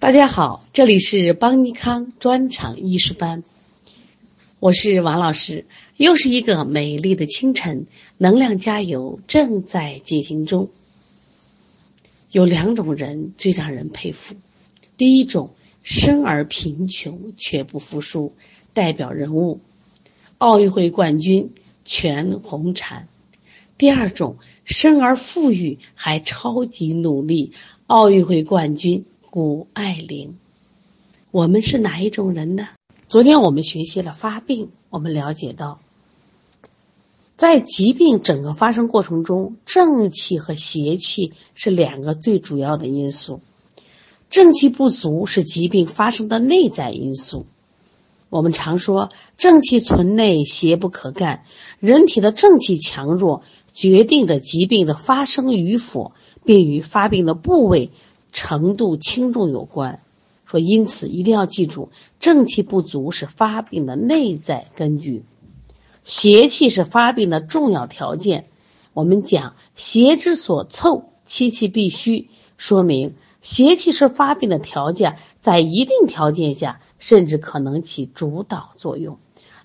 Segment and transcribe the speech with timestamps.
[0.00, 3.44] 大家好，这里是邦尼康专场医师班，
[4.58, 5.66] 我是王老师。
[5.98, 10.70] 又是一个美丽的清晨，能量加油正在进行中。
[12.30, 14.36] 有两种人最让人佩服：
[14.96, 15.50] 第一种，
[15.82, 18.32] 生而贫穷却不服输，
[18.72, 19.60] 代表人物，
[20.38, 21.52] 奥运会冠军
[21.84, 23.02] 全红婵；
[23.76, 27.52] 第二种，生而富裕还超级努力，
[27.86, 29.04] 奥运会冠军。
[29.30, 30.36] 谷爱凌，
[31.30, 32.66] 我们是哪一种人呢？
[33.06, 35.78] 昨天我们学习了发病，我们了解到，
[37.36, 43.40] 在疾病整个发生过程中，正气和邪气是两个最主要的因素。
[44.30, 47.46] 正气不足是疾病发生的内在因素。
[48.30, 51.44] 我们常说正气存内，邪不可干。
[51.78, 56.10] 人体的正气强弱，决定着疾病的发生与否，
[56.44, 57.92] 并与发病的部位。
[58.32, 60.00] 程度轻重有关，
[60.46, 65.24] 说因此一定要记住，正气不足是发病的内在根据，
[66.04, 68.46] 邪气是发病的重要条件。
[68.92, 79.18] 我们讲邪之所凑，其气必虚，说明邪气是发病的条件，在一定条件下，甚至可能起主导作用。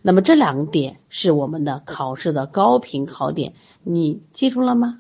[0.04, 5.00] 那么这两个点是我们的考试的高频考点，你记住了吗？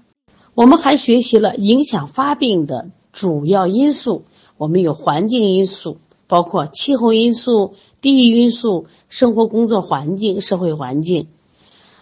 [0.56, 2.89] 我们还学习了影响发病的。
[3.16, 4.25] 主要因素，
[4.58, 11.27] 我们有环境因素，包括气候因素、地域因素、生活工作环境、社会环境。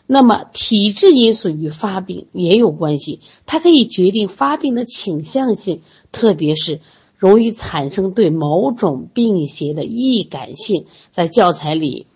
[0.08, 6.82] 那么体质因素与发病也有关系，它可以决定发病的倾向性，特别是
[7.16, 10.88] 容易产生对某种病邪的易感性。
[11.12, 12.08] 在教材里，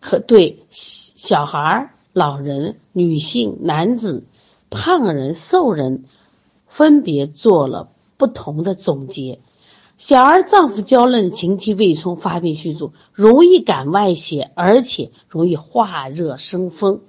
[0.00, 4.24] 可对小孩、老人、女性、男子、
[4.68, 6.04] 胖人、瘦人。
[6.68, 9.40] 分别做了不同的总结。
[9.98, 17.00] 小儿脏腑娇嫩，情气未充，发病迅速，容易感外邪，而且容易化热生风，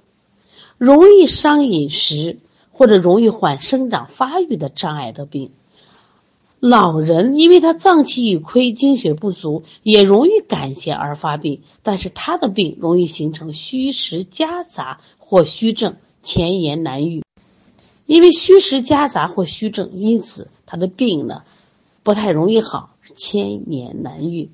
[0.76, 2.38] 容易伤饮食，
[2.72, 5.52] 或者容易患生长发育的障碍的病。
[6.58, 17.22] 老人因为他脏气已亏，精血不足，也容易感邪而发病，但是他的病容易形成虚实夹杂或虚症，前言难愈。
[18.10, 21.44] 因为虚实夹杂或虚症，因此他的病呢
[22.02, 24.50] 不太容易好，千年难愈。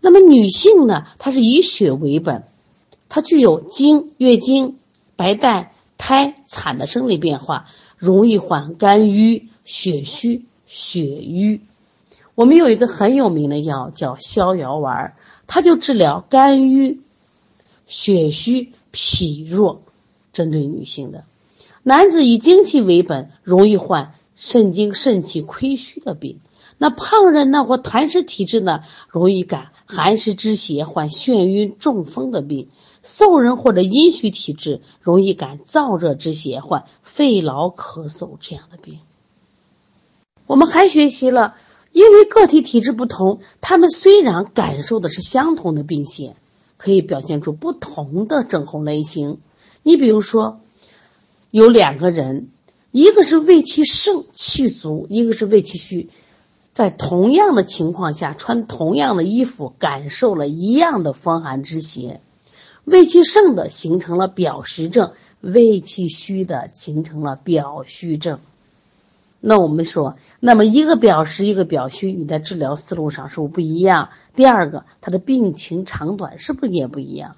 [0.00, 2.44] 那么女性呢，她是以血为本，
[3.10, 4.78] 她具有经、月经、
[5.16, 7.66] 白带、胎、产的生理变化，
[7.98, 11.60] 容易患肝郁、血虚、血瘀。
[12.34, 15.14] 我们有一个很有名的药叫逍遥丸，
[15.46, 17.02] 它就治疗肝郁、
[17.86, 19.82] 血虚、脾弱，
[20.32, 21.24] 针对女性的。
[21.86, 26.40] 男子以精气为本，容易患肾精肾气亏虚的病。
[26.78, 28.80] 那胖人呢，或痰湿体质呢，
[29.10, 32.68] 容易感寒湿之邪，患眩晕中风的病。
[33.02, 39.00] 瘦人或者阴虚体质，容易感燥热之邪，患肺痨咳嗽这样的病。
[40.46, 41.54] 我们还学习了，
[41.92, 46.34] 因为个体体质不同，他们虽然感受的是相同的病邪，
[46.78, 49.36] 可以表现出不同的症候类型。
[49.82, 50.60] 你比如说。
[51.54, 52.48] 有两个人，
[52.90, 56.10] 一个是胃气盛气足，一个是胃气虚，
[56.72, 62.20] 在同样的情况下穿同样的衣服，感受了一样的风寒之邪。
[62.82, 68.40] 胃气盛的形成了表实症，胃气虚的形成了表虚症。
[69.38, 74.08] 那我们说，那么一个表实，一个表虚，你在治疗思路上是不是不一样？
[74.34, 77.36] 第二个，他的病情长短是不是也不一样？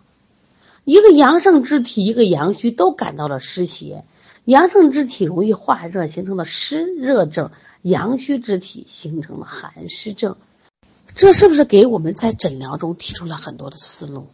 [0.87, 4.05] 一个阳盛之体，一个阳虚，都感到了湿邪。
[4.45, 7.51] 阳盛之体容易化热，形成了湿热症；
[7.83, 10.37] 阳虚之体形成了寒湿症。
[11.17, 14.29] 这是不是给我们在诊疗中提出了很多的思路？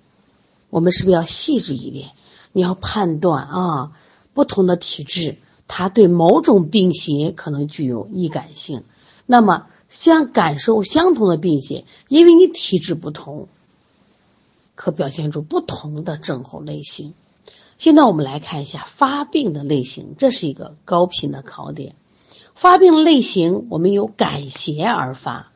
[0.68, 2.10] 我们是不是要细致一点？
[2.52, 3.92] 你要判断啊，
[4.34, 5.38] 不同的体质，
[5.69, 8.84] 它对某种病邪可能具有易感性。
[9.24, 13.49] 那么，相感受相同的病邪，因为你体质不同。
[14.74, 17.14] 可表现出不同的症候类型。
[17.78, 21.94] 现在我们来看一下发病的类型，这是一个高频的考点。
[22.54, 25.50] 发病类型我们有感邪而发、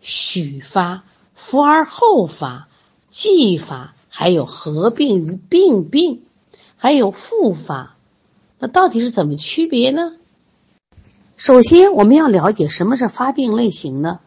[0.00, 2.68] 许发、伏而后发、
[3.10, 6.22] 继发，还有合并于病病，
[6.76, 7.96] 还有复发。
[8.58, 10.12] 那到底是怎么区别呢？
[11.36, 14.20] 首先，我们要了解什么是发病类型呢？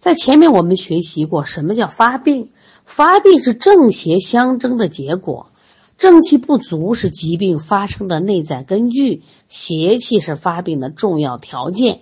[0.00, 2.48] 在前面我们学习过什么叫发病。
[2.84, 5.52] 发病是正邪相争的结果，
[5.96, 12.00] 正气不足是疾病发生的内在根据，邪气是发病的重要条件。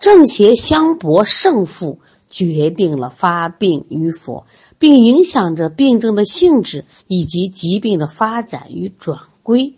[0.00, 4.46] 正邪相搏胜负，决定了发病与否，
[4.78, 9.76] 并影响着病症的性质以及疾病的发展与转归。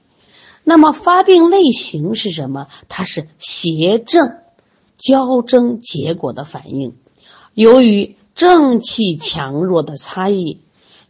[0.65, 2.69] 那么发病类型是什么？
[2.89, 4.37] 它是邪正
[4.97, 6.97] 交争结果的反应。
[7.59, 10.61] 由于正气强弱的差异，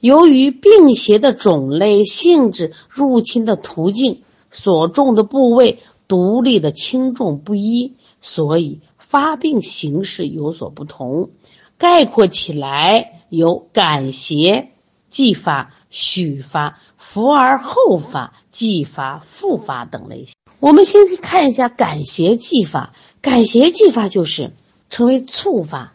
[0.01, 5.79] 由于病邪的种类、性质、入侵的途径、所中的部位、
[6.09, 7.93] 独立的轻重不一，
[8.23, 11.29] 所以发病形式有所不同。
[11.77, 14.71] 概括起来，有感邪
[15.11, 20.33] 继发、许发、伏而后发、继发、复发等类型。
[20.61, 22.95] 我们先去看一下感邪继发。
[23.21, 24.53] 感邪继发就是
[24.89, 25.93] 称为猝发，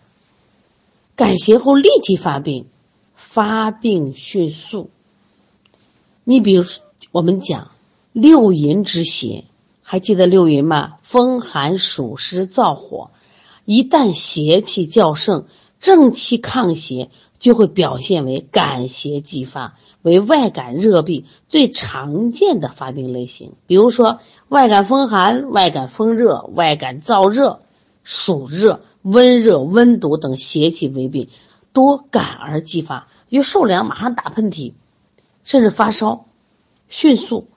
[1.24, 2.66] 感邪后立即发病。
[3.16, 4.90] 发病迅速。
[6.26, 6.66] 你比如
[7.14, 7.72] 我们讲
[8.12, 9.46] 六淫之邪，
[9.84, 10.96] 还记得六淫吗？
[11.02, 13.12] 风寒暑湿燥火，
[13.64, 15.46] 一旦邪气较盛，
[15.80, 17.10] 正气抗邪，
[17.40, 23.54] 就会表现为感邪继发，为外感热病最常见的发病类型。
[23.66, 27.62] 比如说外感风寒、外感风热、外感燥热、
[28.04, 31.30] 暑热、温热、温毒等邪气为病。
[31.72, 34.74] 多感而继发，就受凉马上打喷嚏，
[35.44, 36.26] 甚至发烧，
[36.88, 37.48] 迅速。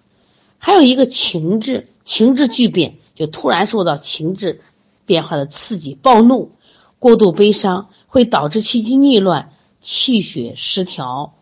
[0.57, 4.63] 还有一个情志，情志巨变，就突然受到情志
[5.05, 6.53] 变化的刺激，暴怒、
[6.99, 9.51] 过度悲伤，会导致气机逆乱、
[9.83, 11.35] 气血失调，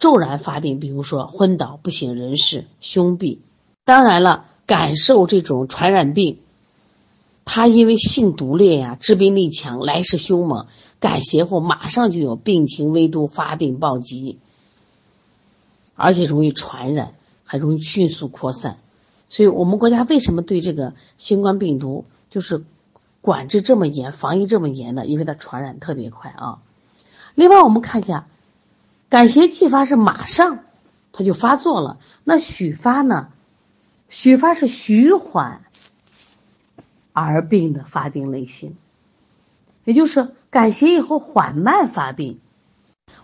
[0.00, 0.80] 骤然发病。
[0.80, 3.38] 比如说昏倒、不省人事、胸痹。
[3.84, 6.40] 当然了，感受这种传染病。
[7.52, 10.68] 它因为性毒烈呀，致病力强，来势凶猛，
[11.00, 14.38] 感邪后马上就有病情危度，发病暴急，
[15.96, 17.12] 而且容易传染，
[17.44, 18.78] 还容易迅速扩散。
[19.28, 22.62] 所以我们国家为什么对这个新冠病毒就是
[23.20, 25.04] 管制这么严，防疫这么严呢？
[25.04, 26.60] 因为它传染特别快啊。
[27.34, 28.28] 另外，我们看一下，
[29.08, 30.60] 感邪继发是马上
[31.10, 33.26] 它就发作了，那许发呢？
[34.08, 35.62] 许发是徐缓。
[37.12, 38.76] 而病的发病类型，
[39.84, 42.38] 也就是感邪以后缓慢发病。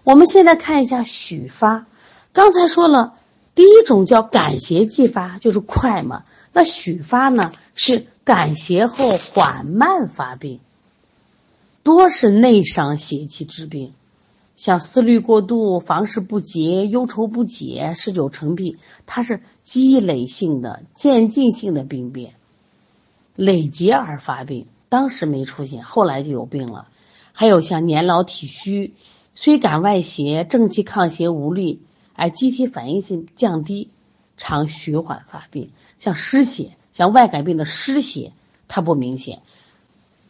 [0.05, 1.87] 我们现在看一下许发。
[2.33, 3.15] 刚才说了，
[3.55, 6.25] 第一种叫感邪继发，就是快嘛。
[6.53, 10.61] 那许发呢，是感邪后缓慢发病，
[11.83, 13.93] 多是内伤邪气之病，
[14.57, 22.35] 像思虑过度、房事不节、忧愁不解、嗜酒成癖，它是积累性的、渐进性的病变。
[23.37, 26.89] 累积而发病，当时没出现，后来就有病了。
[27.33, 28.95] 还有像年老体虚，
[29.35, 31.83] 虽感外邪，正气抗邪无力，
[32.15, 33.91] 哎，机体反应性降低，
[34.39, 35.71] 常徐缓发病。
[35.99, 38.33] 像湿邪，像外感病的湿邪，
[38.69, 39.43] 它不明显，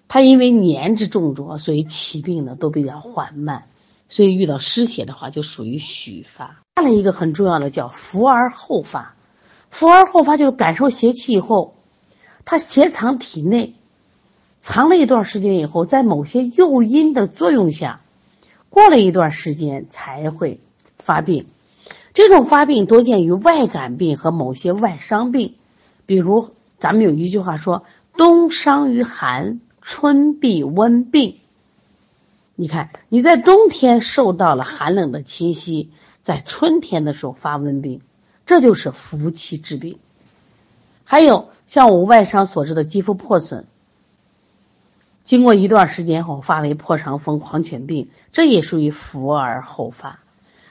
[0.08, 3.66] 它因为年之重浊，所以起病呢都比较缓慢。
[4.08, 6.62] 所以遇到湿邪的话，就属于虚发。
[6.74, 9.14] 再来一个很重要的叫伏而后发，
[9.70, 11.72] 伏而后发就是感受邪气以后。
[12.46, 13.74] 它邪藏体内，
[14.60, 18.00] 藏了一段时间以后，在某些诱因的作用下，
[18.70, 20.60] 过了一段时间才会
[20.96, 21.46] 发病。
[22.14, 25.54] 这种发病多见于外感病和某些外伤病，
[26.06, 27.82] 比如咱们有一句话说
[28.16, 31.38] ：“冬伤于寒，春必温病。”
[32.54, 35.90] 你看你在冬天受到了寒冷的侵袭，
[36.22, 38.00] 在春天的时候发温病，
[38.46, 39.98] 这就是伏气治病。
[41.08, 43.64] 还有像我外伤所致的肌肤破损，
[45.22, 50.18] 经过一段时间后发为破伤风、狂犬病，这也属于伏而后发。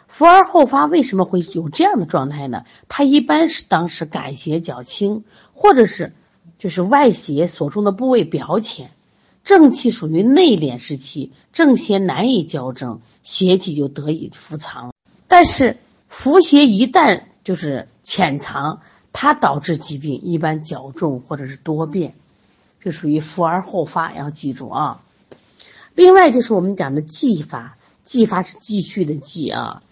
[0.09, 2.65] 伏而后发为什么会有这样的状态呢？
[2.89, 5.23] 它一般是当时感邪较轻，
[5.53, 6.11] 或者是
[6.59, 8.91] 就是外邪所中的部位表浅，
[9.45, 14.93] 正气属于内敛时期，正邪难以交争，邪气就得以伏藏。
[15.29, 15.77] 但是
[16.09, 18.81] 伏邪一旦就是潜藏。
[19.17, 22.15] 它导致疾病一般较重或者是多变，
[22.81, 25.01] 这属于伏而后发，要记住啊。
[25.93, 29.83] 另外就是我们讲的继发，继发是继续的继啊，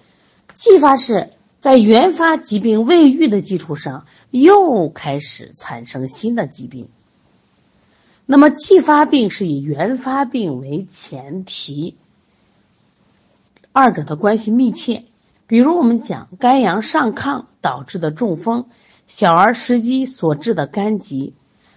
[0.53, 1.29] 继发是
[1.61, 6.89] 在原发疾病未愈的基础上又开始产生新的疾病。
[8.25, 11.95] 那么继发病是以原发病为前提，
[13.71, 15.05] 二者的关系密切。
[15.47, 18.65] 比如我们讲肝阳上亢导致的中风。
[19.07, 21.33] 小儿食积所致的肝疾、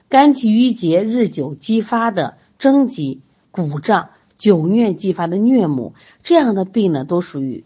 [0.09, 7.65] 肝气郁结日久激发的征疾、鼓胀、久疟激发的疟母，这样的病呢，都属于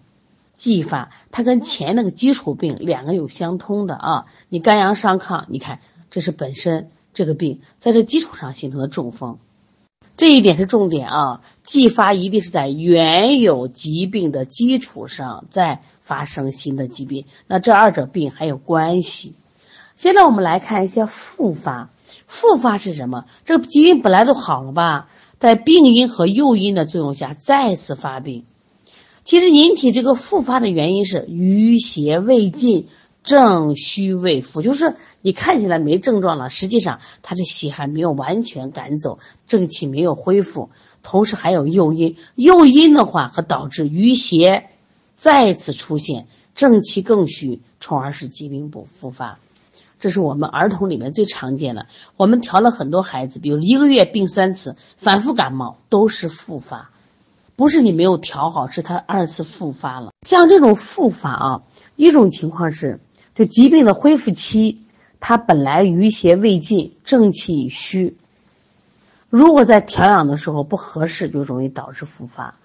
[0.57, 1.11] 继发。
[1.31, 4.27] 它跟前那个基础病两个有相通的啊。
[4.49, 9.39] 你肝阳上亢，你看这是本身这个病在这基础上形成的中风，
[10.17, 11.41] 这一点是重点啊！
[11.63, 19.35] 继发一定是在原有疾病的基础上再发生新的疾病，那这二者病还有关系。
[20.01, 21.91] 现在我们来看一下复发，
[22.27, 23.27] 复发是什么？
[23.45, 28.47] 这个疾病本来都好了吧，在病因和诱因的作用下再次发病。
[29.25, 32.89] 其实引起这个复发的原因是余邪未尽。
[33.23, 40.71] 正虚未复，就是你看起来没症状了，实际上他的血还没有完全赶走，正气没有恢复。
[41.03, 44.71] 同时还有诱因，诱因的话和导致淤邪
[45.15, 49.39] 再次出现，正气更虚，从而使疾病不复发。
[50.01, 51.87] 这是我们儿童里面最常见的。
[52.17, 56.91] 我们调了很多孩子，比如一个月病三次，反复感冒都是复发，
[57.55, 60.11] 不是你没有调好，是他二次复发了。
[60.23, 61.63] 像这种复发啊，
[61.95, 62.99] 一种情况是。
[63.33, 64.83] 就疾病的恢复期，
[65.19, 68.19] 它本来余邪未尽，正气已虚。
[69.31, 72.57] 如果在调养的时候不合适，就容易导致复发。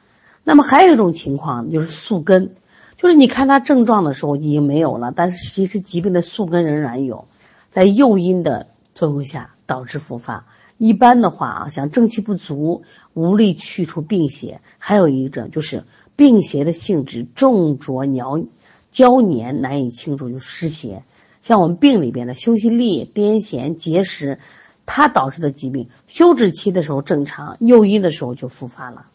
[0.44, 2.56] 那么还有一种情况就是宿根，
[2.98, 7.28] 就是你看他症状的时候已经没有了，但是其实疾病的宿根仍然有，
[7.70, 10.46] 在诱因的作用下导致复发。
[10.78, 12.84] 一般的话啊，像正气不足，
[13.14, 15.84] 无力去除病邪；还有一种就是
[16.16, 18.48] 病邪的性质重浊脓。
[18.92, 21.04] 胶黏难以清除就湿邪，
[21.42, 24.40] 像我们病里边的休息力、癫痫、结石，
[24.86, 29.08] 它导致的疾病，休止期的时候正常，诱因的时候就复发了。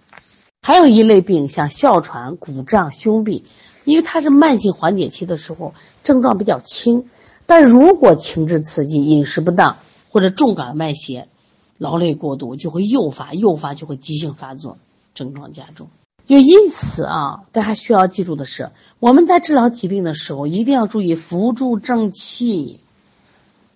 [0.60, 3.42] 还有一类病，像哮喘、鼓胀、胸痹，
[3.90, 7.04] 因为它是慢性缓解期的时候，症状比较轻，
[7.46, 9.76] 但如果情志刺激、饮食不当
[10.10, 11.28] 或者重感外邪、
[11.76, 14.78] 劳累过度，就会诱发，诱发就会急性发作，
[15.14, 15.88] 症状加重。
[16.26, 18.70] 就因此啊，大家需要记住的是，
[19.00, 22.78] 我们在治疗疾病的时候，一定要注意扶助正气，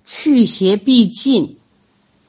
[0.05, 1.59] 去邪避尽，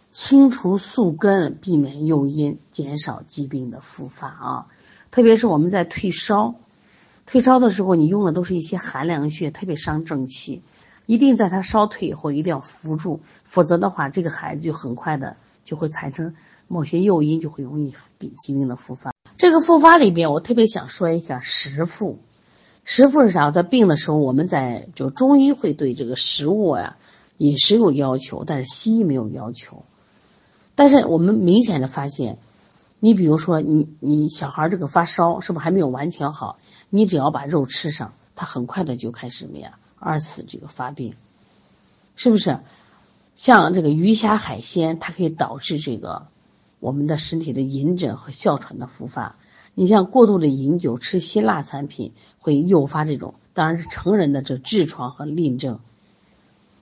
[0.10, 4.66] 清除宿根，避免诱因，减少疾病的复发啊。
[5.12, 6.56] 特别是我们在退烧，
[7.26, 10.62] 退烧的时候，你用的都是一些寒凉穴，特别伤正气。
[11.08, 16.34] 一定在他烧退以后，一定要扶住，否则的话，这个孩子就很快的就会产生
[16.68, 17.94] 某些诱因，就会容易
[18.40, 19.14] 疾病的复发。
[19.38, 22.18] 这个复发里边，我特别想说一下食复。
[22.84, 23.52] 食复是啥？
[23.52, 26.98] 在病的时候，我们在就中医会对这个食物呀、
[27.38, 29.84] 饮食有要求，但是西医没有要求。
[30.76, 32.38] 但是我们明显的发现，
[33.00, 36.58] 你比如说你你小孩这个发烧，是不是还没有完全好？
[36.90, 39.78] 你只要把肉吃上，它很快的就开始什么呀？
[40.00, 41.14] 二次这个发病，
[42.16, 42.60] 是不是？
[43.36, 46.28] 像这个鱼虾海鲜，它可以导致这个。
[46.82, 49.38] 我们的身体的饮疹和哮喘的复发，
[49.74, 55.80] 你像过度的饮酒、吃辛辣产品，会诱发这种，当然是成人的这痔疮和淋症，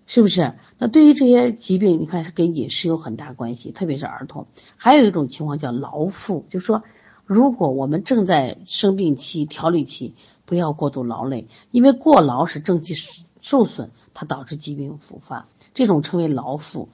[0.05, 0.55] 是不是？
[0.77, 4.47] 那对于这些疾病，你看是跟饮食有很大关系，特别是儿童。
[4.75, 6.83] 还有一种情况叫劳腹，就是说，
[7.25, 10.13] 如果我们正在生病期、调理期，
[10.45, 12.95] 不要过度劳累，因为过劳使正气
[13.41, 16.89] 受损，它导致疾病复发，这种称为劳复。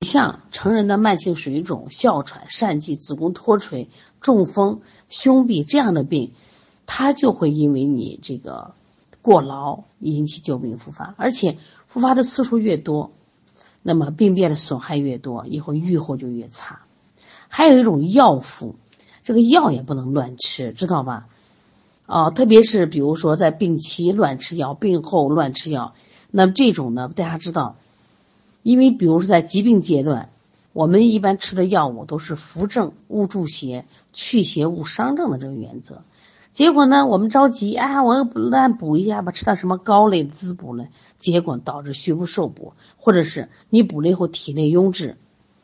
[0.00, 3.88] 像成人的慢性水肿、哮喘、疝气、子宫脱垂、
[4.20, 6.32] 中风、胸痹这样的病，
[6.86, 8.74] 它就会因为你这个
[9.22, 13.10] 过劳引起旧病复发，而且复发的次数越多，
[13.82, 16.82] 那么病变的损害越多，以后愈后就越差。
[17.48, 18.76] 还有一种药腹，
[19.28, 21.26] 这个药也不能乱吃，知道吧？
[22.06, 25.92] 啊，特别是比如说在病期乱吃药，病后乱吃药，
[26.30, 27.76] 那么这种呢，大家知道。
[28.62, 30.30] 因为，比如说在疾病阶段，
[30.72, 36.00] 我们一般吃的药物都是扶正勿助邪，去邪勿伤正的这个原则。
[36.54, 40.86] 结果呢，我们着急啊，我又乱补一下吧，吃点什么膏类滋补呢？
[41.18, 45.18] 结果导致虚不受补，或者是你补了以后体内壅滞，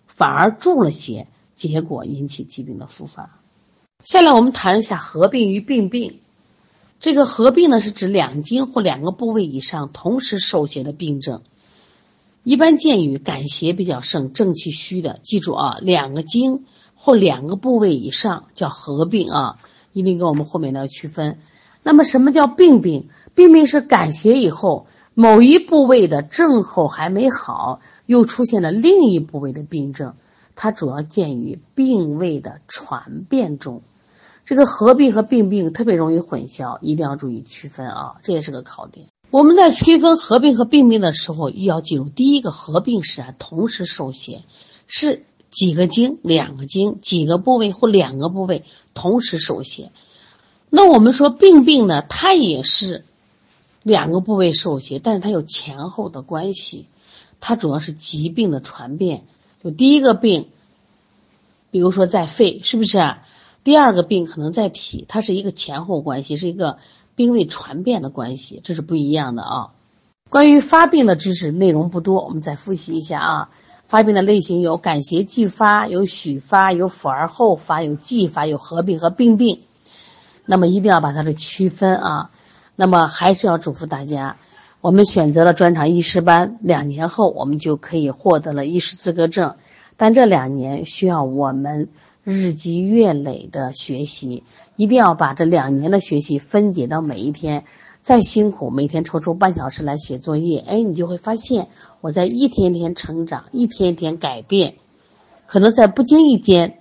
[0.06, 3.40] 反而助了邪，结果引起疾病的复发。
[4.02, 6.18] 下来我们谈一下合并与并病。
[7.00, 11.42] 这个合并呢，是指两经或两个部位以上同时受邪的病症。
[12.42, 19.58] 一般见于感邪比较盛、正气虚的，记住啊，两个经或两个部位以上叫合并啊，
[19.92, 21.38] 一定跟我们后面的要区分。
[21.82, 23.08] 那么什么叫病病？
[23.34, 30.14] 病病是感邪以后某一部位的症候还没好，又出现了另一部位的病症，
[30.56, 33.82] 它主要见于病位的传变中。
[34.44, 39.06] 这个合并和病病特别容易混淆，一定要注意区分啊，这也是个考点。
[39.30, 44.44] 我们在区分合并和并病的时候，要记住，第一个合并是啊，同时受邪，
[44.87, 49.90] 是几个经、两个经、几个部位或两个部位同时受邪。
[50.68, 53.04] 那我们说病病呢，它也是
[53.82, 56.87] 两个部位受邪，但是它有前后的关系，
[57.40, 59.25] 它主要是疾病的传变。
[59.64, 60.49] 就第一个病
[61.71, 63.16] 比如说在肺，是不是？
[63.64, 66.76] 第二个病可能在脾，它是一个前后关系，是一个
[67.16, 69.71] 病位传变的关系，这是不一样的啊。
[70.28, 73.50] 关于发病的知识内容不多，我们再复习一下啊。
[73.87, 79.62] 发病的类型有感邪继发，有许发，有辅而后发，有继发，有合并和并病。
[80.44, 82.30] 那么一定要把它的区分啊。
[82.76, 84.37] 那么还是要嘱咐大家，
[84.85, 89.55] 我们选择了专场医师班，两年后我们就可以获得了医师资格证。
[89.97, 91.88] 但这两年需要我们
[92.23, 94.43] 日积月累的学习，
[94.76, 97.64] 一定要把这两年的学习分解到每一天。
[98.03, 101.67] 再辛苦，每天抽出半小时来写作业，哎，你就会发现
[102.03, 104.75] 我在一天天成长，一天天改变。
[105.47, 106.76] 可能在不经意间，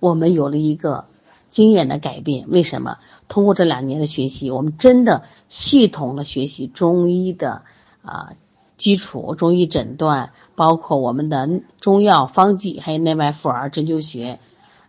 [0.00, 1.04] 我们有了一个
[1.48, 2.46] 经验的改变。
[2.48, 2.98] 为什么？
[3.28, 7.62] 通过这两年的学习，我们真的系统的学习中医的
[8.02, 8.32] 啊
[8.76, 14.38] 基础、中医诊断，包括我们的中药方剂，还有内外妇儿针灸学，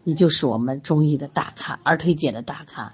[0.03, 2.93] 你就是我们中医的大咖，儿推界的大咖。